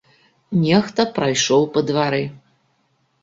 [0.61, 2.23] Нехта прайшоў па двары.